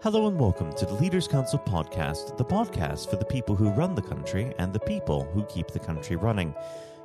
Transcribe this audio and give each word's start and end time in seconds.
Hello 0.00 0.28
and 0.28 0.38
welcome 0.38 0.72
to 0.74 0.86
the 0.86 0.94
Leaders 0.94 1.26
Council 1.26 1.58
podcast, 1.58 2.36
the 2.36 2.44
podcast 2.44 3.10
for 3.10 3.16
the 3.16 3.24
people 3.24 3.56
who 3.56 3.70
run 3.70 3.96
the 3.96 4.00
country 4.00 4.54
and 4.60 4.72
the 4.72 4.78
people 4.78 5.24
who 5.32 5.42
keep 5.46 5.66
the 5.72 5.80
country 5.80 6.14
running. 6.14 6.54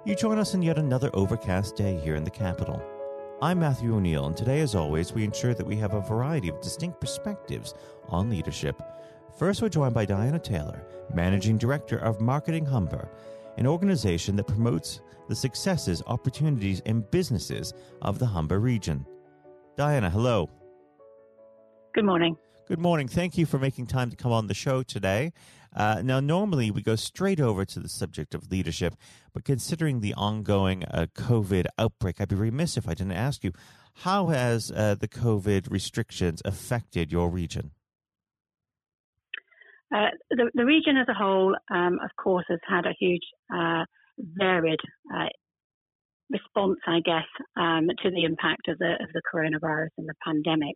You 0.05 0.13
join 0.13 0.38
us 0.38 0.54
on 0.54 0.62
yet 0.62 0.77
another 0.77 1.09
overcast 1.16 1.75
day 1.75 2.00
here 2.04 2.14
in 2.14 2.23
the 2.23 2.29
capital. 2.29 2.79
I'm 3.41 3.61
Matthew 3.61 3.95
O'Neill, 3.95 4.27
and 4.27 4.38
today, 4.38 4.59
as 4.59 4.75
always, 4.75 5.11
we 5.11 5.23
ensure 5.23 5.55
that 5.55 5.66
we 5.66 5.75
have 5.77 5.95
a 5.95 6.02
variety 6.02 6.50
of 6.50 6.61
distinct 6.61 7.02
perspectives 7.02 7.73
on 8.09 8.29
leadership. 8.29 8.79
First, 9.39 9.64
we're 9.64 9.70
joined 9.70 9.96
by 9.96 10.05
Diana 10.05 10.38
Taylor, 10.38 10.86
Managing 11.12 11.57
Director 11.57 11.98
of 11.98 12.21
Marketing 12.21 12.64
Humber, 12.64 13.10
an 13.57 13.66
organization 13.66 14.36
that 14.36 14.46
promotes 14.46 15.02
the 15.28 15.36
successes, 15.36 16.04
opportunities, 16.05 16.84
and 16.86 17.10
businesses 17.10 17.73
of 18.04 18.20
the 18.20 18.28
Humber 18.28 18.60
region. 18.60 19.04
Diana, 19.78 20.12
hello. 20.12 20.48
Good 21.96 22.05
morning. 22.05 22.38
Good 22.66 22.80
morning. 22.80 23.09
Thank 23.09 23.38
you 23.38 23.45
for 23.45 23.59
making 23.59 23.88
time 23.88 24.09
to 24.09 24.16
come 24.16 24.31
on 24.31 24.48
the 24.48 24.53
show 24.53 24.84
today. 24.84 25.34
Uh, 25.76 26.02
now, 26.02 26.22
normally 26.22 26.72
we 26.72 26.81
go 26.81 26.95
straight 26.95 27.41
over 27.41 27.66
to 27.66 27.80
the 27.80 27.89
subject 27.89 28.34
of 28.34 28.49
leadership, 28.49 28.95
but 29.34 29.44
considering 29.44 29.99
the 29.99 30.13
ongoing 30.13 30.86
uh, 30.86 31.08
COVID 31.13 31.66
outbreak, 31.77 32.22
I'd 32.22 32.30
be 32.30 32.36
remiss 32.36 32.77
if 32.77 32.88
I 32.88 32.94
didn't 32.94 33.12
ask 33.12 33.44
you 33.44 33.52
how 33.95 34.27
has 34.27 34.72
uh, 34.72 34.95
the 34.95 35.09
COVID 35.09 35.70
restrictions 35.70 36.41
affected 36.45 37.12
your 37.12 37.30
region? 37.30 37.72
Uh, 39.94 40.08
the, 40.31 40.50
the, 40.53 40.66
region 40.66 40.95
as 40.95 41.08
a 41.09 41.14
whole, 41.14 41.53
um, 41.70 42.00
of 42.02 42.11
course, 42.16 42.45
has 42.48 42.59
had 42.66 42.86
a 42.86 42.95
huge, 42.98 43.22
uh, 43.53 43.84
varied 44.17 44.80
uh, 45.14 45.27
response, 46.30 46.80
I 46.88 47.02
guess, 47.03 47.27
um, 47.58 47.88
to 48.03 48.09
the 48.09 48.23
impact 48.23 48.70
of 48.70 48.77
the 48.80 48.94
of 49.02 49.09
the 49.14 49.22
coronavirus 49.31 49.89
and 49.98 50.08
the 50.08 50.16
pandemic. 50.25 50.75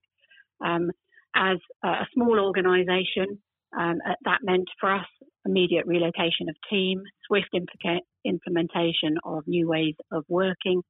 Um, 0.63 0.91
as 1.37 1.57
a 1.83 2.05
small 2.13 2.39
organisation, 2.39 3.39
um, 3.77 3.97
uh, 4.07 4.13
that 4.25 4.39
meant 4.43 4.67
for 4.79 4.93
us 4.93 5.05
immediate 5.45 5.85
relocation 5.85 6.49
of 6.49 6.55
team, 6.69 7.01
swift 7.25 7.49
implica- 7.53 8.01
implementation 8.25 9.17
of 9.23 9.43
new 9.47 9.67
ways 9.67 9.95
of 10.11 10.23
working. 10.27 10.81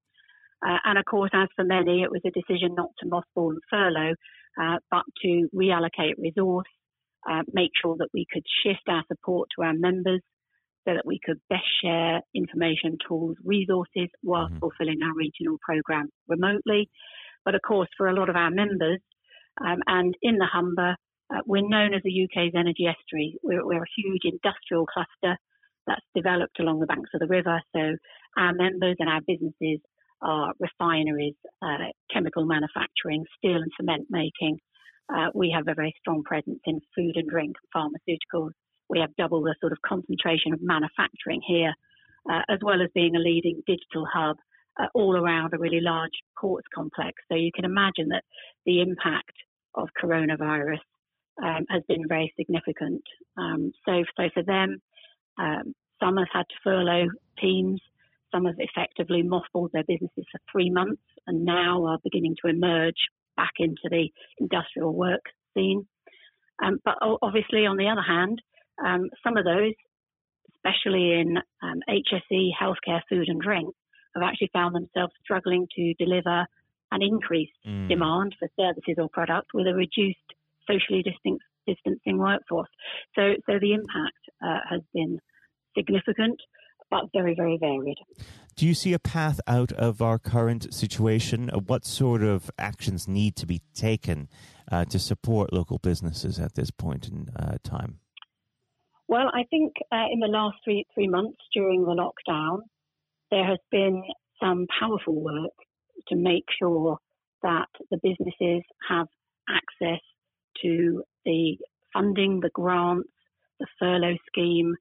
Uh, 0.66 0.78
and 0.86 0.98
of 0.98 1.06
course, 1.06 1.30
as 1.34 1.48
for 1.56 1.64
many, 1.64 2.02
it 2.02 2.12
was 2.12 2.22
a 2.25 2.31
decision 2.31 2.73
not 2.75 2.90
to 3.00 3.06
mothball 3.06 3.52
and 3.52 3.62
furlough, 3.70 4.16
uh, 4.59 4.78
but 4.90 5.03
to 5.22 5.48
reallocate 5.56 6.14
resource, 6.18 6.68
uh, 7.30 7.44
make 7.53 7.72
sure 7.80 7.95
that 8.00 8.09
we 8.14 8.25
could 8.31 8.44
shift 8.64 8.88
our 8.88 9.03
support 9.08 9.50
to 9.56 9.64
our 9.64 9.73
members 9.73 10.22
so 10.88 10.94
that 10.94 11.06
we 11.06 11.20
could 11.23 11.40
best 11.50 11.68
share 11.84 12.22
information, 12.34 12.98
tools, 13.08 13.36
resources 13.44 14.08
whilst 14.23 14.53
mm-hmm. 14.53 14.59
fulfilling 14.59 15.00
our 15.03 15.14
regional 15.14 15.58
program 15.62 16.09
remotely. 16.28 16.90
But 17.45 17.56
of 17.56 17.62
course, 17.62 17.90
for 17.98 18.08
a 18.08 18.16
lot 18.16 18.30
of 18.30 18.36
our 18.36 18.50
members, 18.50 19.00
um, 19.66 19.80
and 19.88 20.16
in 20.22 20.38
the 20.38 20.45
Humber, 20.45 20.95
uh, 21.33 21.41
we're 21.45 21.67
known 21.67 21.94
as 21.94 22.02
the 22.03 22.23
UK's 22.23 22.53
energy 22.55 22.88
estuary. 22.88 23.38
We're, 23.44 23.66
we're, 23.66 23.83
a 23.83 23.95
huge 23.97 24.22
industrial 24.23 24.86
cluster 24.86 25.38
that's 25.86 26.05
developed 26.16 26.59
along 26.59 26.80
the 26.80 26.86
banks 26.86 27.09
of 27.13 27.19
the 27.19 27.27
river. 27.27 27.61
So 27.75 27.95
our 28.38 28.53
members 28.53 28.95
and 29.00 29.09
our 29.09 29.22
businesses 29.25 29.80
are 30.22 30.53
refineries, 30.59 31.35
uh, 31.61 31.91
chemical 32.11 32.45
manufacturing, 32.45 33.25
steel 33.38 33.58
and 33.58 33.72
cement 33.78 34.08
making. 34.09 34.59
Uh, 35.13 35.28
we 35.33 35.52
have 35.55 35.67
a 35.67 35.75
very 35.75 35.94
strong 36.00 36.23
presence 36.23 36.59
in 36.66 36.80
food 36.95 37.16
and 37.16 37.30
drink, 37.30 37.55
pharmaceuticals. 37.75 38.52
We 38.89 39.00
have 39.00 39.16
double 39.17 39.41
the 39.41 39.55
sort 39.61 39.72
of 39.72 39.80
concentration 39.85 40.53
of 40.53 40.59
manufacturing 40.61 41.41
here, 41.45 41.73
uh, 42.30 42.41
as 42.50 42.59
well 42.61 42.81
as 42.81 42.89
being 42.94 43.16
a 43.16 43.19
leading 43.19 43.61
digital 43.66 44.05
hub 44.11 44.38
uh, 44.80 44.88
all 44.94 45.16
around 45.16 45.53
a 45.53 45.58
really 45.58 45.81
large 45.81 46.11
ports 46.39 46.67
complex. 46.73 47.13
So 47.30 47.35
you 47.35 47.52
can 47.53 47.66
imagine 47.66 48.09
that 48.09 48.23
the 48.66 48.81
impact 48.81 49.31
of 49.78 49.89
coronavirus 50.02 50.80
um, 51.44 51.66
has 51.70 51.83
been 51.88 52.08
very 52.08 52.33
significant. 52.38 53.03
Um, 53.38 53.72
so, 53.86 54.03
so 54.17 54.30
for 54.34 54.44
them, 54.44 54.81
um, 55.38 55.73
some 56.00 56.17
have 56.17 56.28
had 56.31 56.45
to 56.50 56.56
furlough 56.64 57.07
teams, 57.40 57.81
some 58.34 58.46
have 58.46 58.56
effectively 58.57 59.24
mothballed 59.24 59.72
their 59.72 59.84
businesses 59.84 60.25
for 60.31 60.40
three 60.52 60.69
months 60.69 61.02
and 61.28 61.46
now 61.46 61.85
are 61.85 62.00
beginning 62.03 62.35
to 62.41 62.50
emerge 62.50 63.07
back 63.35 63.53
into 63.59 63.88
the 63.90 64.09
industrial 64.40 64.94
work 64.94 65.22
scene. 65.53 65.88
Um, 66.63 66.79
but 66.84 66.96
obviously, 67.22 67.66
on 67.66 67.78
the 67.78 67.88
other 67.88 68.02
hand, 68.02 68.41
um, 68.84 69.09
some 69.23 69.38
of 69.38 69.46
those, 69.46 69.73
especially 70.56 71.13
in 71.13 71.38
um, 71.62 71.79
HSE, 71.88 72.50
healthcare, 72.59 73.02
food 73.09 73.28
and 73.28 73.40
drink, 73.40 73.73
have 74.16 74.23
actually 74.23 74.50
found 74.53 74.75
themselves 74.75 75.13
struggling 75.23 75.68
to 75.75 75.94
deliver 76.00 76.47
an 76.92 77.02
increased 77.02 77.58
mm. 77.68 77.88
demand 77.88 78.36
for 78.40 78.48
services 78.59 78.96
or 78.98 79.09
products 79.09 79.53
with 79.53 79.68
a 79.68 79.74
reduced 79.74 80.20
socially 80.70 81.03
distinct, 81.03 81.44
distancing 81.66 82.18
workforce. 82.18 82.70
So, 83.16 83.34
so 83.46 83.59
the 83.59 83.74
impact 83.74 84.18
uh, 84.44 84.59
has 84.70 84.81
been 84.94 85.20
significant, 85.78 86.40
but 86.90 87.06
very, 87.14 87.36
very 87.36 87.58
varied. 87.58 87.97
Do 88.56 88.66
you 88.66 88.74
see 88.74 88.94
a 88.94 89.00
path 89.00 89.40
out 89.47 89.72
of 89.74 90.02
our 90.02 90.18
current 90.18 90.74
situation? 90.74 91.50
Uh, 91.50 91.59
what 91.59 91.86
sort 91.86 92.24
of 92.24 92.50
actions 92.58 93.08
need 93.08 93.36
to 93.36 93.46
be 93.46 93.62
taken 93.74 94.30
uh, 94.72 94.86
to 94.86 95.00
support 95.00 95.53
local 95.53 95.78
businesses 95.78 96.40
at 96.40 96.56
this 96.56 96.72
point 96.72 97.08
in 97.08 97.28
uh, 97.36 97.58
time? 97.64 98.00
Well, 99.08 99.30
I 99.34 99.44
think 99.50 99.74
uh, 99.92 100.06
in 100.12 100.20
the 100.20 100.28
last 100.28 100.58
three 100.66 100.86
three 100.94 101.08
months 101.08 101.38
during 101.53 101.86
the 101.86 101.94
lockdown, 101.94 102.59
there 103.31 103.46
has 103.46 103.59
been 103.72 104.03
some 104.42 104.68
powerful 104.80 105.16
work 105.22 105.53
to 106.08 106.16
make 106.16 106.46
sure 106.62 106.97
that 107.44 107.68
the 107.91 108.00
businesses 108.02 108.63
have 108.90 109.08
access 109.50 110.02
to 110.62 111.03
the 111.25 111.58
funding, 111.94 112.40
the 112.41 112.50
grants, 112.53 113.09
the 113.59 113.68
furlough 113.80 114.18
scheme, 114.28 114.75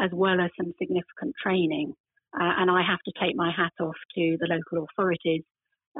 as 0.00 0.10
well 0.12 0.40
as 0.40 0.50
some 0.56 0.72
significant 0.78 1.34
training. 1.42 1.92
Uh, 2.34 2.52
and 2.58 2.70
I 2.70 2.82
have 2.82 3.00
to 3.06 3.12
take 3.20 3.36
my 3.36 3.50
hat 3.54 3.72
off 3.80 3.96
to 4.16 4.36
the 4.40 4.48
local 4.48 4.86
authorities 4.90 5.42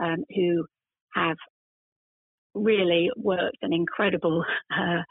um, 0.02 0.24
who 0.34 0.64
have 1.14 1.36
really 2.54 3.10
worked 3.16 3.58
an 3.62 3.72
incredible 3.72 4.44
uh, 4.70 5.02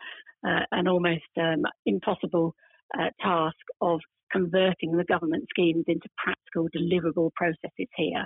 uh, 0.48 0.66
and 0.72 0.88
almost 0.90 1.22
um, 1.40 1.64
impossible 1.86 2.56
uh, 2.98 3.10
task 3.22 3.58
of 3.82 4.00
converting 4.32 4.98
the 4.98 5.04
government 5.04 5.46
schemes 5.50 5.84
into 5.88 6.08
practical 6.18 6.68
deliverable 6.76 7.32
processes 7.34 7.88
here. 7.96 8.26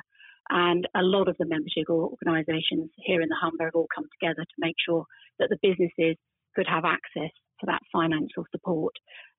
And 0.50 0.88
a 0.96 1.02
lot 1.02 1.28
of 1.28 1.36
the 1.40 1.46
membership 1.46 1.90
organisations 1.90 2.92
here 2.98 3.22
in 3.22 3.30
the 3.30 3.38
Humber 3.42 3.66
have 3.66 3.76
all 3.76 3.88
come 3.94 4.06
together 4.20 4.44
to 4.44 4.56
make 4.60 4.76
sure 4.86 5.06
that 5.40 5.50
the 5.50 5.58
businesses 5.62 6.18
could 6.56 6.68
have 6.68 6.86
access 6.86 7.32
to 7.60 7.66
that 7.66 7.82
financial 7.92 8.46
support. 8.52 8.94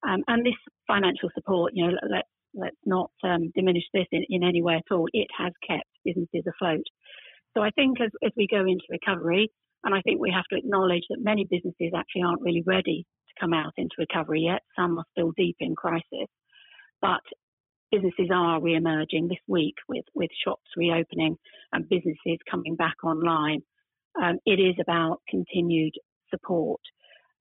Um, 0.06 0.22
and 0.26 0.44
this 0.44 0.58
financial 0.86 1.30
support, 1.34 1.72
you 1.74 1.86
know, 1.86 1.94
let's 2.10 2.28
let's 2.54 2.76
not 2.86 3.10
um, 3.22 3.52
diminish 3.54 3.84
this 3.92 4.06
in, 4.12 4.24
in 4.30 4.42
any 4.42 4.62
way 4.62 4.76
at 4.76 4.94
all. 4.94 5.06
It 5.12 5.28
has 5.36 5.52
kept 5.66 5.84
businesses 6.04 6.44
afloat. 6.48 6.84
So 7.54 7.62
I 7.62 7.70
think 7.70 8.00
as, 8.00 8.10
as 8.24 8.32
we 8.36 8.48
go 8.50 8.60
into 8.60 8.84
recovery, 8.88 9.50
and 9.84 9.94
I 9.94 10.00
think 10.00 10.20
we 10.20 10.32
have 10.32 10.44
to 10.50 10.58
acknowledge 10.58 11.04
that 11.10 11.18
many 11.20 11.46
businesses 11.48 11.92
actually 11.94 12.22
aren't 12.22 12.42
really 12.42 12.62
ready 12.66 13.06
to 13.28 13.40
come 13.40 13.52
out 13.52 13.72
into 13.76 13.94
recovery 13.98 14.42
yet. 14.42 14.62
Some 14.74 14.98
are 14.98 15.04
still 15.12 15.32
deep 15.36 15.56
in 15.60 15.74
crisis. 15.74 16.28
But 17.00 17.20
businesses 17.96 18.30
are 18.32 18.60
re-emerging 18.60 19.28
this 19.28 19.38
week 19.46 19.74
with, 19.88 20.04
with 20.14 20.30
shops 20.44 20.66
reopening 20.76 21.36
and 21.72 21.88
businesses 21.88 22.38
coming 22.50 22.76
back 22.76 22.96
online. 23.04 23.62
Um, 24.20 24.38
it 24.44 24.60
is 24.60 24.74
about 24.80 25.20
continued 25.28 25.94
support. 26.30 26.80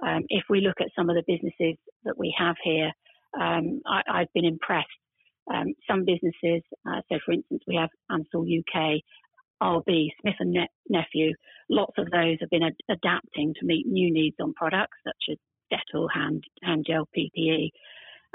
Um, 0.06 0.24
if 0.30 0.44
we 0.50 0.62
look 0.62 0.82
at 0.82 0.92
some 0.96 1.10
of 1.10 1.16
the 1.16 1.24
businesses 1.28 1.78
that 2.04 2.18
we 2.18 2.34
have 2.38 2.56
here, 2.64 2.92
um, 3.40 3.82
I, 3.86 4.20
have 4.20 4.34
been 4.34 4.46
impressed. 4.46 4.88
Um, 5.54 5.74
some 5.90 6.06
businesses, 6.06 6.64
uh, 6.88 7.02
so 7.12 7.20
for 7.26 7.34
instance, 7.34 7.62
we 7.68 7.76
have 7.76 7.90
Ansell 8.10 8.42
UK, 8.44 9.02
RB, 9.62 10.08
Smith 10.22 10.36
and 10.40 10.52
ne- 10.52 10.70
Nephew. 10.90 11.34
Lots 11.70 11.94
of 11.98 12.10
those 12.12 12.38
have 12.42 12.50
been 12.50 12.64
ad- 12.64 12.76
adapting 12.90 13.54
to 13.60 13.66
meet 13.66 13.86
new 13.86 14.12
needs 14.12 14.36
on 14.42 14.54
products 14.54 14.98
such 15.06 15.32
as 15.32 15.38
Dettol, 15.72 16.08
hand, 16.14 16.44
hand 16.64 16.86
gel, 16.88 17.08
PPE. 17.18 17.70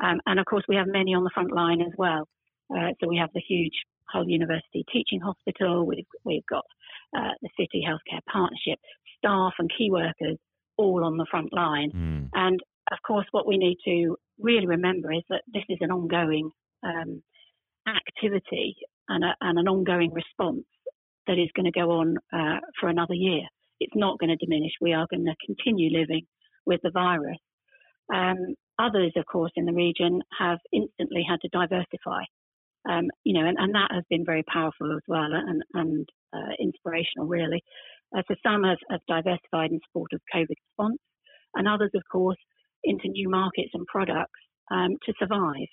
Um, 0.03 0.21
and 0.27 0.41
of 0.41 0.47
course, 0.47 0.65
we 0.69 0.77
have 0.77 0.87
many 0.87 1.15
on 1.15 1.25
the 1.25 1.31
front 1.35 1.53
line 1.53 1.81
as 1.81 1.93
well. 1.97 2.27
Uh, 2.75 2.91
so 3.01 3.09
we 3.09 3.17
have 3.17 3.31
the 3.35 3.43
huge 3.47 3.75
Hull 4.09 4.29
University 4.29 4.85
Teaching 4.93 5.21
Hospital. 5.21 5.87
We've, 5.87 6.07
we've 6.25 6.47
got 6.47 6.65
uh, 7.17 7.33
the 7.43 7.51
City 7.59 7.85
Healthcare 7.87 8.21
Partnership, 8.31 8.79
staff 9.19 9.53
and 9.59 9.71
key 9.77 9.91
workers 9.91 10.39
all 10.77 11.05
on 11.05 11.17
the 11.17 11.27
front 11.31 11.53
line. 11.53 11.91
Mm. 11.95 12.29
And 12.33 12.61
of 12.91 12.99
course, 13.07 13.27
what 13.31 13.47
we 13.47 13.59
need 13.59 13.79
to 13.85 14.17
really 14.39 14.67
remember 14.67 15.13
is 15.13 15.23
that 15.29 15.43
this 15.53 15.65
is 15.69 15.79
an 15.81 15.91
ongoing 15.91 16.51
um, 16.83 17.23
activity 17.87 18.77
and, 19.09 19.25
a, 19.25 19.35
and, 19.41 19.59
an 19.59 19.69
ongoing 19.69 20.13
response 20.13 20.65
that 21.27 21.39
is 21.39 21.51
going 21.55 21.71
to 21.71 21.79
go 21.79 21.91
on 21.91 22.17
uh, 22.33 22.61
for 22.81 22.89
another 22.89 23.15
year. 23.15 23.43
It's 23.79 23.95
not 23.95 24.19
going 24.19 24.31
to 24.31 24.45
diminish. 24.45 24.73
We 24.81 24.93
are 24.93 25.07
going 25.11 25.27
to 25.27 25.35
continue 25.45 25.91
living 25.97 26.27
with 26.67 26.81
the 26.83 26.91
virus. 26.91 27.39
Um, 28.13 28.55
others, 28.81 29.13
of 29.17 29.27
course, 29.27 29.53
in 29.57 29.67
the 29.67 29.73
region 29.73 30.23
have 30.39 30.59
instantly 30.73 31.25
had 31.29 31.41
to 31.43 31.49
diversify. 31.49 32.23
Um, 32.89 33.09
you 33.25 33.35
know, 33.35 33.47
and, 33.47 33.59
and, 33.59 33.75
that 33.75 33.91
has 33.93 34.05
been 34.09 34.25
very 34.25 34.43
powerful 34.45 34.91
as 34.93 35.03
well 35.07 35.29
and, 35.33 35.63
and 35.75 36.09
uh, 36.33 36.55
inspirational, 36.59 37.27
really. 37.29 37.63
Uh, 38.17 38.23
so 38.27 38.35
some 38.43 38.65
have, 38.65 38.79
have, 38.91 39.01
diversified 39.07 39.71
in 39.71 39.81
support 39.87 40.13
of 40.15 40.21
COVID 40.35 40.49
response. 40.49 40.99
and 41.55 41.69
others, 41.69 41.91
of 41.95 42.03
course, 42.11 42.39
into 42.83 43.09
new 43.09 43.29
markets 43.29 43.71
and 43.75 43.87
products 43.87 44.41
um, 44.71 44.97
to 45.05 45.13
survive. 45.19 45.69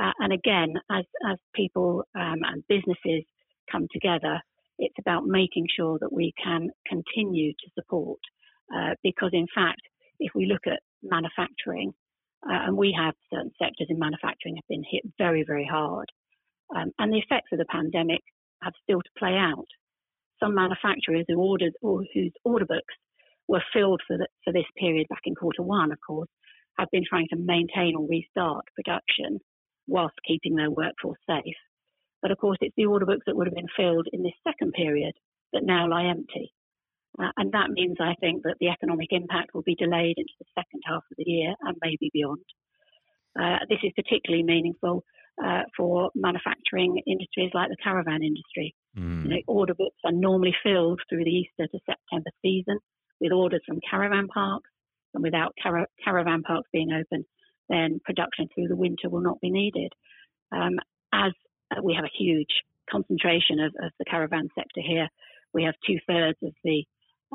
Uh, 0.00 0.12
and 0.20 0.32
again, 0.32 0.74
as, 0.92 1.04
as 1.28 1.38
people 1.54 2.04
um, 2.14 2.38
and 2.44 2.62
businesses 2.68 3.24
come 3.70 3.88
together, 3.92 4.40
it's 4.78 4.94
about 5.00 5.26
making 5.26 5.66
sure 5.76 5.98
that 6.00 6.12
we 6.12 6.32
can 6.42 6.68
continue 6.86 7.52
to 7.52 7.70
support. 7.74 8.20
Uh, 8.74 8.94
because, 9.02 9.30
in 9.32 9.46
fact, 9.54 9.80
if 10.20 10.32
we 10.34 10.46
look 10.46 10.66
at 10.66 10.80
manufacturing, 11.02 11.92
uh, 12.48 12.66
and 12.66 12.76
we 12.76 12.94
have 12.98 13.14
certain 13.32 13.52
sectors 13.58 13.88
in 13.88 13.98
manufacturing 13.98 14.56
have 14.56 14.68
been 14.68 14.84
hit 14.88 15.02
very, 15.18 15.44
very 15.46 15.66
hard. 15.70 16.08
Um, 16.74 16.90
and 16.98 17.12
the 17.12 17.18
effects 17.18 17.52
of 17.52 17.58
the 17.58 17.66
pandemic 17.66 18.20
have 18.62 18.72
still 18.82 19.00
to 19.00 19.18
play 19.18 19.36
out. 19.36 19.66
Some 20.40 20.54
manufacturers 20.54 21.24
who 21.28 21.38
ordered 21.38 21.72
or 21.80 22.04
whose 22.12 22.32
order 22.44 22.66
books 22.66 22.94
were 23.48 23.62
filled 23.72 24.00
for, 24.06 24.16
the, 24.18 24.26
for 24.44 24.52
this 24.52 24.66
period 24.78 25.06
back 25.08 25.22
in 25.24 25.34
quarter 25.34 25.62
one, 25.62 25.92
of 25.92 25.98
course, 26.06 26.28
have 26.78 26.88
been 26.90 27.04
trying 27.08 27.28
to 27.30 27.36
maintain 27.36 27.94
or 27.96 28.06
restart 28.08 28.64
production 28.74 29.38
whilst 29.86 30.16
keeping 30.26 30.56
their 30.56 30.70
workforce 30.70 31.18
safe. 31.28 31.54
But 32.20 32.30
of 32.30 32.38
course, 32.38 32.58
it's 32.60 32.74
the 32.76 32.86
order 32.86 33.06
books 33.06 33.24
that 33.26 33.36
would 33.36 33.46
have 33.46 33.54
been 33.54 33.68
filled 33.76 34.08
in 34.12 34.22
this 34.22 34.32
second 34.46 34.72
period 34.72 35.12
that 35.52 35.64
now 35.64 35.88
lie 35.88 36.06
empty. 36.06 36.52
Uh, 37.18 37.30
and 37.36 37.52
that 37.52 37.70
means, 37.70 37.96
I 38.00 38.14
think, 38.20 38.42
that 38.42 38.56
the 38.60 38.68
economic 38.68 39.08
impact 39.10 39.54
will 39.54 39.62
be 39.62 39.76
delayed 39.76 40.18
into 40.18 40.32
the 40.38 40.46
second 40.54 40.82
half 40.84 41.02
of 41.10 41.16
the 41.16 41.24
year 41.26 41.54
and 41.62 41.76
maybe 41.82 42.10
beyond. 42.12 42.44
Uh, 43.38 43.58
this 43.68 43.78
is 43.82 43.92
particularly 43.94 44.42
meaningful 44.42 45.04
uh, 45.44 45.62
for 45.76 46.10
manufacturing 46.14 47.00
industries 47.06 47.50
like 47.54 47.68
the 47.68 47.76
caravan 47.82 48.22
industry. 48.22 48.74
Mm. 48.96 49.24
You 49.24 49.30
know, 49.30 49.40
order 49.46 49.74
books 49.74 49.96
are 50.04 50.12
normally 50.12 50.54
filled 50.62 51.00
through 51.08 51.24
the 51.24 51.30
Easter 51.30 51.66
to 51.66 51.78
September 51.86 52.30
season 52.42 52.78
with 53.20 53.32
orders 53.32 53.62
from 53.66 53.80
caravan 53.88 54.28
parks, 54.28 54.70
and 55.14 55.22
without 55.22 55.54
car- 55.62 55.88
caravan 56.04 56.42
parks 56.42 56.68
being 56.72 56.92
open, 56.92 57.24
then 57.68 58.00
production 58.04 58.48
through 58.54 58.68
the 58.68 58.76
winter 58.76 59.08
will 59.08 59.22
not 59.22 59.40
be 59.40 59.50
needed. 59.50 59.92
Um, 60.52 60.78
as 61.12 61.32
uh, 61.74 61.80
we 61.82 61.94
have 61.94 62.04
a 62.04 62.18
huge 62.18 62.62
concentration 62.90 63.60
of, 63.60 63.72
of, 63.82 63.92
the 63.98 64.04
caravan 64.04 64.48
sector 64.54 64.80
here, 64.86 65.08
we 65.52 65.64
have 65.64 65.74
two 65.86 65.98
thirds 66.06 66.38
of 66.42 66.52
the 66.62 66.84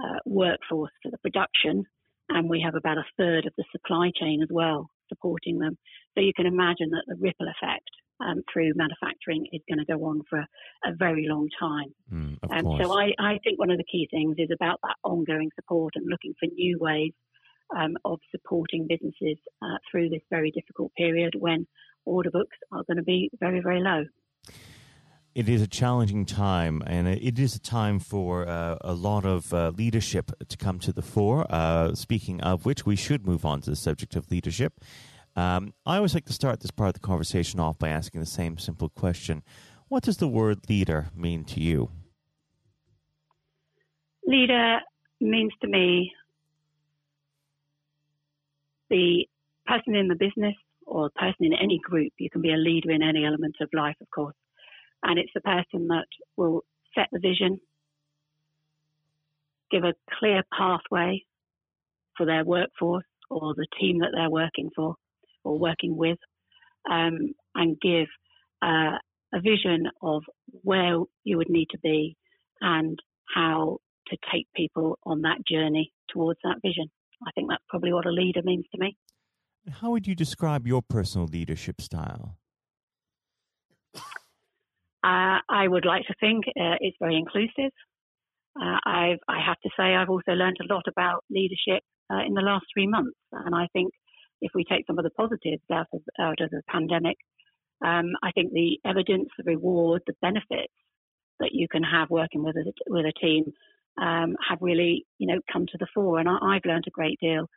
uh, 0.04 0.20
workforce 0.26 0.92
for 1.04 1.12
the 1.12 1.18
production, 1.20 1.84
and 2.30 2.50
we 2.50 2.62
have 2.62 2.76
about 2.76 2.98
a 2.98 3.06
third 3.18 3.46
of 3.46 3.54
the 3.58 3.66
supply 3.72 4.12
chain 4.20 4.42
as 4.42 4.50
well 4.52 4.90
supporting 5.10 5.60
them. 5.60 5.78
So 6.16 6.22
you 6.22 6.34
can 6.36 6.46
imagine 6.46 6.92
that 6.92 7.04
the 7.08 7.16
ripple 7.20 7.48
effect 7.48 7.90
um, 8.22 8.42
through 8.52 8.74
manufacturing 8.76 9.48
is 9.52 9.62
going 9.68 9.80
to 9.80 9.92
go 9.92 10.06
on 10.06 10.22
for 10.30 10.40
a 10.40 10.96
very 10.98 11.26
long 11.28 11.48
time. 11.60 11.94
Mm, 12.12 12.38
um, 12.52 12.82
so 12.82 12.98
I, 12.98 13.12
I, 13.20 13.40
think 13.44 13.58
one 13.58 13.72
of 13.72 13.78
the 13.78 13.86
key 13.90 14.08
things 14.12 14.36
is 14.38 14.50
about 14.54 14.80
that 14.84 14.96
ongoing 15.04 15.50
support 15.56 15.94
and 15.96 16.06
looking 16.10 16.34
for 16.40 16.48
new 16.48 16.78
ways 16.80 17.14
um, 17.76 17.96
of 18.06 18.20
supporting 18.32 18.88
businesses 18.88 19.38
uh, 19.62 19.78
through 19.90 20.10
this 20.10 20.22
very 20.30 20.52
difficult 20.52 20.92
period 20.98 21.34
when 21.38 21.66
order 22.06 22.30
books 22.32 22.58
are 22.72 22.84
going 22.88 22.98
to 22.98 23.04
be 23.04 23.30
very, 23.40 23.62
very 23.62 23.82
low. 23.82 24.04
It 25.36 25.48
is 25.48 25.62
a 25.62 25.68
challenging 25.68 26.26
time, 26.26 26.82
and 26.88 27.08
it 27.08 27.38
is 27.38 27.56
a 27.56 27.60
time 27.60 28.00
for 28.00 28.48
uh, 28.48 28.78
a 28.82 28.94
lot 28.94 29.26
of 29.26 29.54
uh, 29.54 29.72
leadership 29.78 30.32
to 30.48 30.58
come 30.58 30.80
to 30.80 30.92
the 30.92 31.04
fore. 31.04 31.46
Uh, 31.50 31.94
speaking 31.94 32.42
of 32.42 32.66
which, 32.66 32.86
we 32.86 32.96
should 32.96 33.28
move 33.28 33.46
on 33.46 33.62
to 33.62 33.70
the 33.70 33.76
subject 33.76 34.16
of 34.16 34.32
leadership. 34.32 34.74
Um, 35.36 35.74
I 35.86 35.98
always 35.98 36.16
like 36.16 36.26
to 36.26 36.34
start 36.34 36.62
this 36.62 36.72
part 36.72 36.90
of 36.90 36.94
the 36.96 37.00
conversation 37.08 37.60
off 37.60 37.78
by 37.78 37.90
asking 37.90 38.22
the 38.22 38.28
same 38.28 38.58
simple 38.58 38.90
question 38.90 39.44
What 39.88 40.04
does 40.04 40.18
the 40.18 40.28
word 40.28 40.68
leader 40.68 41.10
mean 41.16 41.46
to 41.46 41.60
you? 41.60 41.92
Leader 44.26 44.80
means 45.22 45.54
to 45.62 45.68
me 45.68 46.12
the 48.90 49.28
person 49.68 49.96
in 49.96 50.08
the 50.08 50.16
business 50.16 50.56
or 50.88 51.12
person 51.16 51.46
in 51.46 51.54
any 51.54 51.80
group. 51.84 52.14
You 52.18 52.32
can 52.32 52.42
be 52.42 52.52
a 52.52 52.58
leader 52.58 52.90
in 52.90 53.04
any 53.04 53.24
element 53.26 53.58
of 53.62 53.70
life, 53.74 53.96
of 54.02 54.10
course. 54.10 54.36
And 55.04 55.18
it's 55.18 55.32
the 55.34 55.42
person 55.42 55.88
that 55.88 56.06
will 56.36 56.64
set 56.96 57.08
the 57.12 57.20
vision, 57.20 57.60
give 59.72 59.84
a 59.84 59.94
clear 60.20 60.44
pathway 60.58 61.24
for 62.18 62.26
their 62.26 62.44
workforce 62.44 63.06
or 63.30 63.54
the 63.56 63.68
team 63.80 64.00
that 64.00 64.10
they're 64.14 64.30
working 64.30 64.70
for 64.76 64.96
or 65.44 65.58
working 65.58 65.96
with, 65.96 66.18
um, 66.90 67.34
and 67.56 67.80
give 67.80 68.08
uh, 68.62 68.98
a 69.34 69.42
vision 69.42 69.88
of 70.02 70.24
where 70.64 70.98
you 71.24 71.38
would 71.38 71.50
need 71.50 71.68
to 71.72 71.80
be 71.80 72.16
and 72.62 73.00
how 73.34 73.78
to 74.08 74.18
take 74.32 74.48
people 74.56 74.98
on 75.04 75.22
that 75.22 75.46
journey 75.48 75.94
towards 76.12 76.40
that 76.44 76.58
vision. 76.62 76.90
I 77.26 77.32
think 77.36 77.50
that's 77.50 77.64
probably 77.70 77.94
what 77.94 78.06
a 78.06 78.12
leader 78.12 78.42
means 78.44 78.66
to 78.74 78.80
me. 78.80 78.98
How 79.70 79.92
would 79.92 80.08
you 80.08 80.16
describe 80.16 80.66
your 80.66 80.82
personal 80.82 81.28
leadership 81.28 81.82
style? 81.82 82.38
Uh, 85.10 85.40
I 85.50 85.68
would 85.68 85.86
like 85.86 86.06
to 86.06 86.14
think 86.20 86.46
uh, 86.50 86.78
it's 86.82 86.98
very 87.00 87.18
inclusive. 87.18 87.72
Uh, 88.62 88.78
I've, 88.86 89.22
I 89.28 89.40
have 89.44 89.60
to 89.64 89.70
say, 89.76 89.96
I've 89.96 90.10
also 90.10 90.34
learned 90.34 90.58
a 90.62 90.72
lot 90.72 90.86
about 90.88 91.24
leadership 91.32 91.82
uh, 92.12 92.22
in 92.28 92.34
the 92.34 92.42
last 92.42 92.66
three 92.72 92.86
months. 92.86 93.18
And 93.32 93.56
I 93.56 93.68
think 93.74 93.92
if 94.42 94.52
we 94.54 94.64
take 94.66 94.86
some 94.86 95.00
of 95.00 95.04
the 95.04 95.18
positives 95.22 95.64
out 95.72 95.88
of, 95.94 96.02
out 96.20 96.42
of 96.42 96.52
the 96.52 96.62
pandemic, 96.70 97.18
um, 97.84 98.12
I 98.22 98.32
think 98.34 98.52
the 98.52 98.78
evidence, 98.86 99.30
the 99.38 99.46
reward, 99.46 100.04
the 100.06 100.14
benefits 100.22 100.74
that 101.40 101.54
you 101.54 101.68
can 101.68 101.84
have 101.84 102.12
working 102.12 102.44
with 102.44 102.58
a, 102.58 102.72
with 102.88 103.06
a 103.06 103.14
team 103.20 103.46
um, 104.00 104.36
have 104.48 104.60
really, 104.62 105.06
you 105.18 105.28
know, 105.28 105.40
come 105.52 105.66
to 105.66 105.78
the 105.80 105.88
fore. 105.96 106.20
And 106.20 106.30
I, 106.30 106.56
have 106.56 106.66
learned 106.66 106.86
a 106.88 106.92
great 106.92 107.20
deal. 107.20 107.50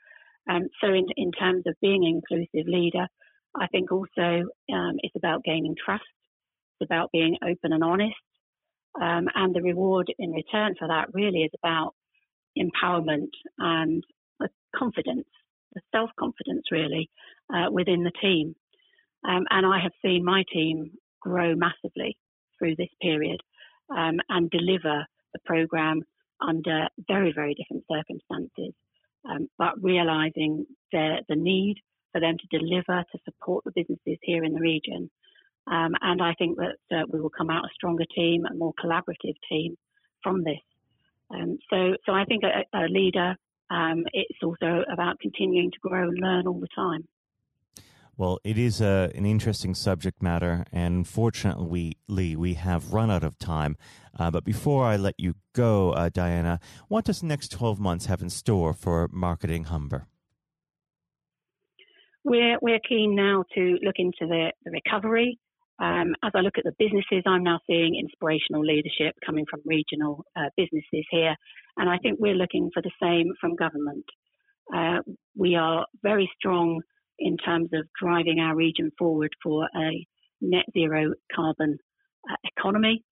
Um, 0.49 0.69
so 0.81 0.89
in, 0.89 1.07
in 1.17 1.33
terms 1.33 1.65
of 1.67 1.75
being 1.83 2.05
an 2.05 2.23
inclusive 2.23 2.67
leader, 2.67 3.09
I 3.55 3.67
think 3.67 3.93
also 3.93 4.49
um, 4.73 4.95
it's 5.03 5.17
about 5.17 5.45
gaining 5.45 5.75
trust 5.85 6.05
about 6.83 7.13
being 7.13 7.37
open 7.43 7.73
and 7.73 7.85
honest. 7.85 8.15
Um, 9.01 9.29
and 9.35 9.55
the 9.55 9.63
reward 9.63 10.13
in 10.19 10.33
return 10.33 10.75
for 10.79 10.89
that 10.89 11.15
really 11.15 11.41
is 11.41 11.51
about 11.63 11.95
empowerment 12.59 13.31
and 13.59 14.05
confidence, 14.77 15.27
the 15.75 15.81
self 15.93 16.11
confidence 16.19 16.65
really 16.71 17.09
uh, 17.55 17.71
within 17.71 18.05
the 18.05 18.13
team. 18.21 18.55
Um, 19.29 19.45
and 19.51 19.67
I 19.67 19.79
have 19.81 19.93
seen 20.05 20.25
my 20.25 20.45
team 20.53 20.93
grow 21.21 21.55
massively 21.55 22.17
through 22.59 22.77
this 22.77 22.89
period 23.01 23.41
um, 23.97 24.19
and 24.29 24.51
deliver 24.51 25.07
the 25.33 25.41
program 25.45 26.03
under 26.47 26.89
very, 27.09 27.33
very 27.33 27.55
different 27.55 27.85
circumstances, 27.91 28.75
um, 29.29 29.49
but 29.59 29.81
realizing 29.81 30.67
the, 30.91 31.23
the 31.29 31.37
need 31.37 31.77
for 32.11 32.21
them 32.21 32.37
to 32.39 32.59
deliver 32.59 33.05
to 33.13 33.19
support 33.25 33.65
the 33.65 33.73
businesses 33.75 34.19
here 34.23 34.45
in 34.45 34.53
the 34.53 34.61
region 34.61 35.11
um, 35.67 35.93
and 36.01 36.21
I 36.21 36.35
think 36.35 36.59
that 36.59 36.77
uh, 36.97 37.05
we 37.09 37.21
will 37.21 37.31
come 37.31 37.51
out 37.51 37.65
a 37.65 37.75
stronger 37.75 38.05
team, 38.15 38.45
a 38.51 38.55
more 38.55 38.73
collaborative 38.83 39.37
team 39.49 39.77
from 40.23 40.43
this. 40.45 40.61
Um, 41.31 41.59
so, 41.71 41.97
so 42.05 42.13
I 42.13 42.25
think 42.25 42.43
a, 42.45 42.79
a 42.79 42.89
leader, 42.89 43.37
um, 43.71 44.05
it's 44.13 44.39
also 44.43 44.85
about 44.93 45.21
continuing 45.21 45.71
to 45.71 45.79
grow 45.81 46.09
and 46.09 46.19
learn 46.19 46.47
all 46.47 46.61
the 46.61 46.69
time. 46.75 47.07
Well, 48.17 48.39
it 48.45 48.59
is 48.59 48.81
a, 48.81 49.11
an 49.15 49.25
interesting 49.25 49.75
subject 49.75 50.23
matter, 50.23 50.67
and 50.71 50.97
unfortunately, 50.97 51.97
Lee, 52.09 52.37
we 52.37 52.55
have 52.55 52.93
run 52.93 53.11
out 53.11 53.25
of 53.25 53.39
time. 53.39 53.77
Uh, 54.19 54.31
but 54.31 54.45
before 54.45 54.85
I 54.85 54.97
let 54.97 55.15
you 55.19 55.35
go, 55.55 55.93
uh, 55.93 56.11
Diana, 56.11 56.61
what 56.89 57.07
does 57.07 57.21
the 57.21 57.27
next 57.27 57.53
12 57.53 57.81
months 57.81 58.07
have 58.07 58.21
in 58.21 58.29
store 58.29 58.75
for 58.75 59.09
Marketing 59.11 59.65
Humber? 59.65 60.07
We're, 62.23 62.59
we're 62.61 62.81
keen 62.87 63.15
now 63.17 63.45
to 63.55 63.79
look 63.83 63.97
into 63.97 64.27
the, 64.27 64.53
the 64.65 64.71
recovery 64.71 65.39
um, 65.81 66.15
as 66.23 66.33
I 66.35 66.41
look 66.41 66.59
at 66.59 66.65
the 66.65 66.75
businesses, 66.79 67.23
I'm 67.27 67.43
now 67.43 67.61
seeing 67.67 67.97
inspirational 67.97 68.63
leadership 68.63 69.15
coming 69.25 69.47
from 69.51 69.61
regional 69.65 70.25
uh, 70.37 70.51
businesses 70.57 71.07
here, 71.11 71.35
and 71.77 71.89
I 71.89 71.99
think 71.99 72.19
we're 72.21 72.35
looking 72.35 72.71
for 72.73 72.83
the 72.83 72.91
same 73.03 73.33
from 73.41 73.57
government. 73.57 74.05
Uh, 74.75 74.99
we 75.37 75.57
are 75.57 75.87
very 76.03 76.31
strong 76.39 76.83
in 77.19 77.37
terms 77.37 77.71
of 77.73 77.87
driving 78.01 78.41
our 78.41 78.55
region 78.55 78.91
forward 78.99 79.31
for 79.43 79.69
a 79.77 80.07
net 80.41 80.65
zero 80.73 81.13
carbon 81.35 81.79
uh, 82.31 82.37
economy. 82.57 83.03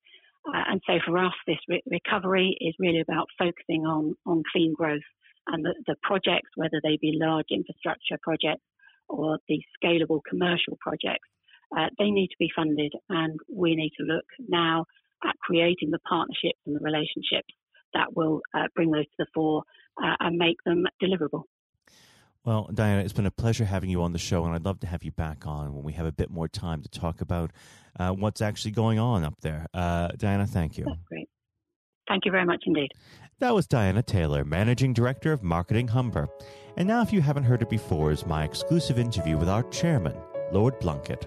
Uh, 0.47 0.63
and 0.69 0.81
so 0.87 0.99
for 1.05 1.19
us, 1.19 1.33
this 1.47 1.59
re- 1.69 1.83
recovery 1.91 2.57
is 2.61 2.75
really 2.79 3.01
about 3.01 3.27
focusing 3.39 3.85
on, 3.85 4.15
on 4.27 4.43
clean 4.53 4.73
growth 4.75 5.01
and 5.49 5.65
the, 5.65 5.75
the 5.87 5.97
projects, 6.03 6.51
whether 6.57 6.81
they 6.83 6.99
be 7.01 7.19
large 7.21 7.47
infrastructure 7.51 8.19
projects 8.23 8.65
or 9.09 9.39
the 9.49 9.61
scalable 9.83 10.21
commercial 10.29 10.79
projects 10.81 11.29
uh, 11.77 11.89
they 11.99 12.11
need 12.11 12.29
to 12.29 12.37
be 12.39 12.51
funded, 12.55 12.93
and 13.09 13.39
we 13.55 13.75
need 13.75 13.93
to 13.99 14.05
look 14.05 14.25
now 14.49 14.85
at 15.25 15.37
creating 15.41 15.91
the 15.91 15.99
partnerships 16.09 16.59
and 16.67 16.75
the 16.75 16.81
relationships 16.81 17.55
that 17.95 18.15
will 18.15 18.41
uh, 18.55 18.67
bring 18.75 18.91
those 18.91 19.05
to 19.05 19.11
the 19.19 19.27
fore 19.35 19.63
uh, 20.03 20.15
and 20.21 20.37
make 20.37 20.57
them 20.65 20.87
deliverable. 21.03 21.45
Well, 22.45 22.71
Diana, 22.73 23.03
it's 23.03 23.13
been 23.13 23.27
a 23.27 23.31
pleasure 23.31 23.67
having 23.67 23.91
you 23.91 24.03
on 24.03 24.13
the 24.13 24.19
show, 24.19 24.45
and 24.45 24.55
I'd 24.55 24.65
love 24.65 24.81
to 24.81 24.87
have 24.87 25.05
you 25.05 25.13
back 25.13 25.47
on 25.47 25.75
when 25.75 25.85
we 25.85 25.93
have 25.93 26.07
a 26.07 26.13
bit 26.13 26.31
more 26.31 26.49
time 26.49 26.81
to 26.83 26.89
talk 26.89 27.21
about 27.21 27.51
uh, 27.99 28.13
what's 28.13 28.41
actually 28.41 28.71
going 28.71 28.99
on 28.99 29.25
up 29.25 29.35
there. 29.43 29.67
Uh, 29.75 30.09
Diana, 30.17 30.47
thank 30.47 30.79
you. 30.79 30.85
That's 30.85 31.03
great. 31.07 31.29
Thank 32.09 32.25
you 32.25 32.33
very 32.33 32.47
much 32.47 32.63
indeed. 32.67 32.89
That 33.41 33.55
was 33.55 33.67
Diana 33.67 34.03
Taylor, 34.03 34.45
Managing 34.45 34.95
Director 34.95 35.33
of 35.33 35.43
Marketing 35.43 35.89
Humber. 35.89 36.29
And 36.77 36.89
now, 36.89 37.03
if 37.03 37.13
you 37.13 37.21
haven't 37.21 37.45
heard 37.45 37.63
it 37.63 37.69
before, 37.69 38.11
is 38.11 38.25
my 38.25 38.45
exclusive 38.45 38.99
interview 38.99 39.37
with 39.37 39.49
our 39.49 39.63
chairman, 39.65 40.17
Lord 40.51 40.81
Blunkett. 40.81 41.27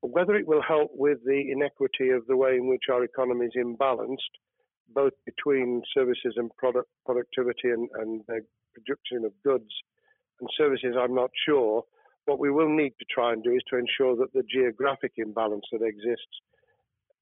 Whether 0.00 0.36
it 0.36 0.46
will 0.46 0.62
help 0.62 0.90
with 0.94 1.18
the 1.24 1.50
inequity 1.50 2.10
of 2.10 2.26
the 2.26 2.36
way 2.36 2.56
in 2.56 2.68
which 2.68 2.84
our 2.90 3.02
economy 3.02 3.46
is 3.46 3.52
imbalanced, 3.56 4.34
both 4.94 5.12
between 5.26 5.82
services 5.92 6.34
and 6.36 6.54
product 6.56 6.88
productivity 7.04 7.70
and, 7.70 7.88
and 7.98 8.22
production 8.74 9.24
of 9.24 9.32
goods 9.44 9.70
and 10.40 10.48
services, 10.56 10.94
I'm 10.98 11.14
not 11.14 11.30
sure. 11.46 11.82
What 12.26 12.38
we 12.38 12.50
will 12.50 12.68
need 12.68 12.92
to 12.98 13.06
try 13.10 13.32
and 13.32 13.42
do 13.42 13.52
is 13.52 13.62
to 13.70 13.78
ensure 13.78 14.16
that 14.16 14.32
the 14.34 14.44
geographic 14.50 15.12
imbalance 15.16 15.64
that 15.72 15.82
exists 15.82 16.42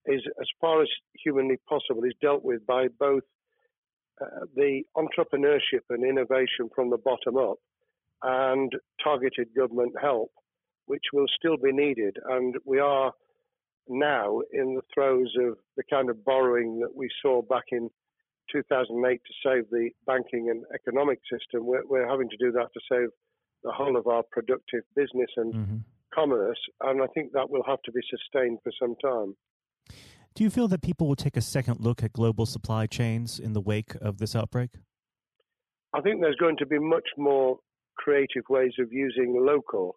is, 0.07 0.23
as 0.41 0.49
far 0.61 0.83
as 0.83 0.89
humanly 1.25 1.57
possible, 1.69 2.05
is 2.05 2.13
dealt 2.21 2.45
with 2.45 2.67
by 2.67 2.89
both 2.99 3.23
uh, 4.21 4.47
the 4.55 4.83
entrepreneurship 4.97 5.85
and 5.91 6.05
innovation 6.05 6.69
from 6.75 6.91
the 6.91 6.99
bottom 6.99 7.37
up 7.37 7.59
and 8.23 8.73
targeted 9.03 9.49
government 9.57 9.95
help, 10.01 10.31
which 10.87 11.05
will 11.13 11.27
still 11.39 11.57
be 11.57 11.73
needed. 11.73 12.17
And 12.29 12.55
we 12.65 12.79
are 12.79 13.13
now 13.89 14.41
in 14.53 14.75
the 14.75 14.83
throes 14.93 15.33
of 15.41 15.59
the 15.77 15.83
kind 15.89 16.11
of 16.11 16.25
borrowing 16.25 16.81
that 16.81 16.95
we 16.95 17.09
saw 17.23 17.43
back 17.43 17.65
in 17.71 17.91
2008 18.53 19.21
to 19.25 19.33
save 19.45 19.71
the 19.71 19.91
banking 20.07 20.51
and 20.51 20.65
economic 20.75 21.21
system. 21.31 21.67
We're, 21.67 21.87
we're 21.87 22.09
having 22.09 22.29
to 22.31 22.37
do 22.37 22.53
that 22.53 22.69
to 22.73 22.81
save 22.91 23.09
the 23.63 23.73
whole 23.73 23.97
of 23.97 24.07
our 24.07 24.23
productive 24.31 24.83
business 24.95 25.31
and 25.37 25.55
mm-hmm. 25.55 25.77
commerce. 26.15 26.59
And 26.81 27.03
I 27.03 27.07
think 27.09 27.33
that 27.33 27.51
will 27.51 27.65
have 27.67 27.83
to 27.83 27.93
be 27.93 28.01
sustained 28.09 28.59
for 28.63 28.73
some 28.81 28.95
time. 29.03 29.37
Do 30.35 30.45
you 30.45 30.51
feel 30.51 30.69
that 30.69 30.83
people 30.83 31.09
will 31.09 31.17
take 31.17 31.37
a 31.37 31.41
second 31.41 31.81
look 31.81 32.03
at 32.03 32.13
global 32.13 32.45
supply 32.47 32.87
chains 32.87 33.39
in 33.39 33.55
the 33.55 33.61
wake 33.61 33.95
of 34.01 34.19
this 34.19 34.37
outbreak? 34.37 34.71
I 35.95 36.03
think 36.03 36.21
there's 36.21 36.37
going 36.37 36.59
to 36.59 36.67
be 36.67 36.79
much 36.79 37.09
more 37.17 37.59
creative 37.97 38.45
ways 38.51 38.73
of 38.79 38.93
using 38.93 39.35
local 39.45 39.97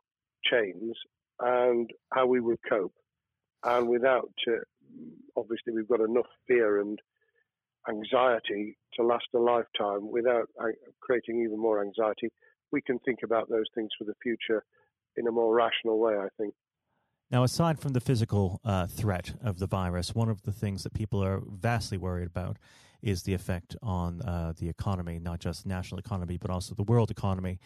chains 0.49 0.95
and 1.39 1.89
how 2.11 2.25
we 2.25 2.39
would 2.39 2.59
cope. 2.67 2.93
And 3.63 3.87
without, 3.87 4.31
uh, 4.47 4.63
obviously, 5.35 5.73
we've 5.73 5.87
got 5.87 6.01
enough 6.01 6.27
fear 6.47 6.81
and 6.81 6.99
anxiety 7.89 8.77
to 8.93 9.03
last 9.03 9.25
a 9.35 9.39
lifetime 9.39 10.11
without 10.11 10.47
uh, 10.59 10.67
creating 10.99 11.41
even 11.43 11.59
more 11.59 11.83
anxiety. 11.83 12.29
We 12.71 12.81
can 12.81 12.99
think 12.99 13.19
about 13.23 13.49
those 13.49 13.65
things 13.75 13.89
for 13.97 14.05
the 14.05 14.13
future 14.21 14.63
in 15.17 15.27
a 15.27 15.31
more 15.31 15.53
rational 15.53 15.99
way, 15.99 16.15
I 16.15 16.27
think. 16.37 16.53
Now, 17.29 17.43
aside 17.43 17.79
from 17.79 17.93
the 17.93 18.01
physical 18.01 18.59
uh, 18.65 18.87
threat 18.87 19.33
of 19.41 19.59
the 19.59 19.67
virus, 19.67 20.13
one 20.13 20.29
of 20.29 20.41
the 20.43 20.51
things 20.51 20.83
that 20.83 20.93
people 20.93 21.23
are 21.23 21.41
vastly 21.45 21.97
worried 21.97 22.27
about 22.27 22.57
is 23.01 23.23
the 23.23 23.33
effect 23.33 23.75
on 23.81 24.21
uh, 24.21 24.53
the 24.57 24.69
economy, 24.69 25.19
not 25.19 25.39
just 25.39 25.65
national 25.65 25.99
economy, 25.99 26.37
but 26.37 26.49
also 26.49 26.75
the 26.75 26.83
world 26.83 27.11
economy. 27.11 27.59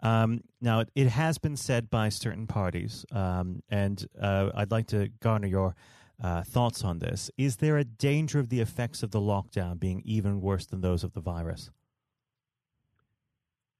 Um, 0.00 0.42
now, 0.60 0.80
it, 0.80 0.90
it, 0.94 1.08
has 1.08 1.36
been 1.36 1.56
said 1.56 1.90
by 1.90 2.08
certain 2.08 2.46
parties, 2.46 3.04
um, 3.12 3.62
and 3.68 4.06
uh, 4.20 4.50
I'd 4.54 4.70
like 4.70 4.86
to 4.88 5.08
garner 5.20 5.46
your 5.46 5.74
uh, 6.22 6.42
thoughts 6.42 6.84
on 6.84 7.00
this. 7.00 7.30
Is 7.36 7.56
there 7.56 7.76
a 7.76 7.84
danger 7.84 8.38
of 8.38 8.48
the 8.48 8.60
effects 8.60 9.02
of 9.02 9.10
the 9.10 9.20
lockdown 9.20 9.78
being 9.78 10.00
even 10.06 10.40
worse 10.40 10.64
than 10.64 10.80
those 10.80 11.04
of 11.04 11.12
the 11.12 11.20
virus? 11.20 11.70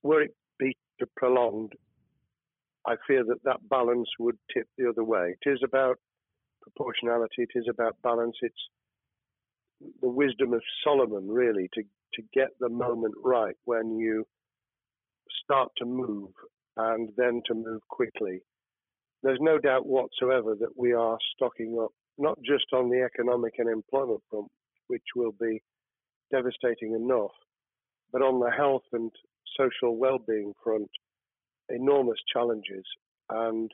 Were 0.02 0.22
it 0.22 0.34
be 0.58 0.76
prolonged, 1.16 1.72
I 2.86 2.96
fear 3.06 3.24
that 3.24 3.42
that 3.44 3.68
balance 3.68 4.08
would 4.18 4.38
tip 4.52 4.66
the 4.78 4.88
other 4.88 5.04
way. 5.04 5.36
It 5.44 5.50
is 5.50 5.60
about 5.64 5.98
proportionality. 6.62 7.42
It 7.42 7.50
is 7.54 7.66
about 7.68 7.96
balance. 8.02 8.36
It's 8.42 8.54
the 10.00 10.08
wisdom 10.08 10.52
of 10.52 10.62
Solomon, 10.84 11.28
really, 11.28 11.68
to 11.74 11.82
to 12.14 12.22
get 12.34 12.48
the 12.58 12.68
moment 12.68 13.14
right 13.22 13.54
when 13.64 13.96
you 13.98 14.24
start 15.44 15.70
to 15.78 15.84
move 15.84 16.30
and 16.76 17.10
then 17.16 17.42
to 17.46 17.54
move 17.54 17.80
quickly. 17.88 18.40
There's 19.22 19.38
no 19.40 19.58
doubt 19.58 19.86
whatsoever 19.86 20.54
that 20.60 20.76
we 20.76 20.92
are 20.92 21.18
stocking 21.34 21.78
up, 21.80 21.92
not 22.18 22.38
just 22.44 22.66
on 22.72 22.90
the 22.90 23.02
economic 23.02 23.54
and 23.58 23.68
employment 23.68 24.20
front, 24.30 24.48
which 24.88 25.02
will 25.14 25.32
be 25.40 25.62
devastating 26.32 26.94
enough, 26.94 27.32
but 28.12 28.22
on 28.22 28.40
the 28.40 28.50
health 28.50 28.82
and 28.92 29.10
social 29.58 29.96
well-being 29.96 30.52
front, 30.62 30.90
enormous 31.68 32.18
challenges, 32.32 32.84
and 33.28 33.70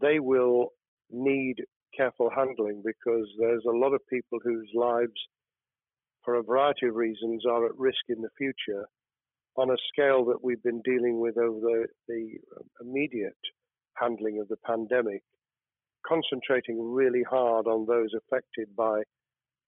they 0.00 0.18
will 0.18 0.70
need 1.10 1.56
careful 1.96 2.30
handling 2.34 2.82
because 2.84 3.26
there's 3.38 3.64
a 3.66 3.76
lot 3.76 3.92
of 3.92 4.00
people 4.08 4.38
whose 4.42 4.70
lives, 4.74 5.12
for 6.24 6.36
a 6.36 6.42
variety 6.42 6.86
of 6.86 6.94
reasons, 6.94 7.44
are 7.46 7.66
at 7.66 7.78
risk 7.78 8.04
in 8.08 8.22
the 8.22 8.28
future 8.36 8.86
on 9.56 9.70
a 9.70 9.76
scale 9.92 10.24
that 10.24 10.42
we've 10.42 10.62
been 10.62 10.82
dealing 10.82 11.20
with 11.20 11.38
over 11.38 11.60
the, 11.60 11.86
the 12.08 12.38
um, 12.56 12.66
immediate 12.80 13.36
handling 13.96 14.40
of 14.40 14.48
the 14.48 14.56
pandemic, 14.66 15.22
concentrating 16.06 16.92
really 16.92 17.22
hard 17.22 17.66
on 17.66 17.86
those 17.86 18.10
affected 18.14 18.68
by 18.76 19.02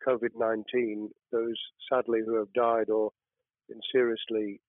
COVID 0.07 0.31
19, 0.37 1.09
those 1.33 1.57
sadly 1.91 2.21
who 2.25 2.37
have 2.37 2.53
died 2.53 2.91
or 2.91 3.11
been 3.69 3.81
seriously 3.93 4.61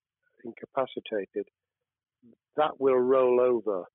incapacitated, 0.43 1.48
that 2.56 2.80
will 2.80 2.98
roll 2.98 3.39
over 3.39 3.86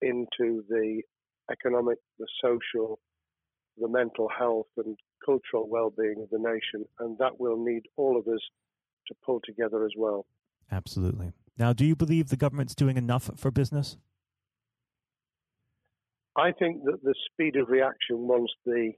into 0.00 0.64
the 0.68 1.02
economic, 1.50 1.98
the 2.18 2.26
social, 2.42 2.98
the 3.78 3.88
mental 3.88 4.28
health, 4.28 4.66
and 4.76 4.96
cultural 5.24 5.68
well 5.68 5.90
being 5.90 6.22
of 6.22 6.30
the 6.30 6.38
nation. 6.38 6.86
And 6.98 7.18
that 7.18 7.40
will 7.40 7.62
need 7.62 7.82
all 7.96 8.18
of 8.18 8.26
us 8.26 8.40
to 9.08 9.14
pull 9.24 9.40
together 9.44 9.84
as 9.84 9.92
well. 9.96 10.26
Absolutely. 10.70 11.32
Now, 11.58 11.72
do 11.72 11.84
you 11.84 11.94
believe 11.94 12.28
the 12.28 12.36
government's 12.36 12.74
doing 12.74 12.96
enough 12.96 13.30
for 13.36 13.50
business? 13.50 13.96
I 16.36 16.52
think 16.52 16.84
that 16.84 17.02
the 17.02 17.14
speed 17.30 17.56
of 17.56 17.68
reaction 17.68 18.26
once 18.26 18.50
the 18.64 18.92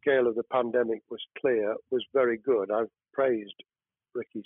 scale 0.00 0.26
of 0.26 0.34
the 0.34 0.44
pandemic 0.44 1.02
was 1.10 1.20
clear 1.38 1.74
was 1.90 2.04
very 2.14 2.38
good. 2.38 2.70
I've 2.70 2.90
praised 3.12 3.54
Rishi 4.14 4.42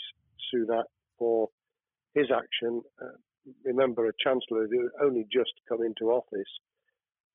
Sunak 0.53 0.85
for 1.19 1.49
his 2.15 2.27
action. 2.35 2.83
Uh, 3.01 3.17
remember, 3.65 4.09
a 4.09 4.13
chancellor 4.23 4.67
who 4.69 4.91
only 5.01 5.27
just 5.33 5.53
come 5.69 5.83
into 5.83 6.11
office 6.11 6.49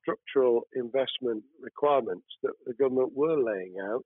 structural 0.00 0.62
investment 0.74 1.44
requirements 1.60 2.26
that 2.42 2.54
the 2.66 2.74
government 2.74 3.12
were 3.14 3.40
laying 3.40 3.76
out 3.82 4.04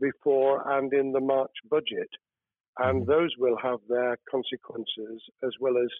before 0.00 0.78
and 0.78 0.92
in 0.92 1.12
the 1.12 1.20
March 1.20 1.52
budget. 1.70 2.08
And 2.78 3.02
mm-hmm. 3.02 3.10
those 3.10 3.30
will 3.38 3.56
have 3.62 3.78
their 3.88 4.16
consequences 4.30 5.22
as 5.44 5.50
well 5.60 5.74
as 5.78 5.90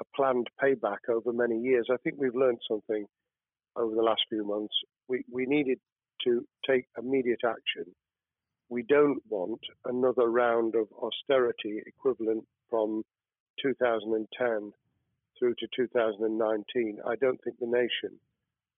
a 0.00 0.04
planned 0.16 0.48
payback 0.62 1.08
over 1.08 1.32
many 1.32 1.58
years. 1.60 1.88
I 1.90 1.96
think 1.98 2.16
we've 2.18 2.34
learned 2.34 2.60
something 2.68 3.06
over 3.76 3.94
the 3.94 4.02
last 4.02 4.22
few 4.28 4.46
months. 4.46 4.74
We, 5.08 5.24
we 5.32 5.46
needed 5.46 5.78
to 6.24 6.46
take 6.68 6.86
immediate 6.98 7.40
action. 7.44 7.92
we 8.68 8.82
don't 8.82 9.20
want 9.28 9.60
another 9.84 10.30
round 10.30 10.74
of 10.74 10.86
austerity 11.02 11.82
equivalent 11.86 12.44
from 12.70 13.02
2010 13.62 14.72
through 15.38 15.54
to 15.58 15.66
2019. 15.76 16.98
I 17.06 17.16
don't 17.16 17.40
think 17.44 17.58
the 17.58 17.66
nation, 17.66 18.18